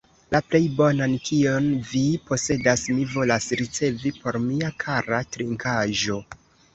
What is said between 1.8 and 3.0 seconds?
vi posedas,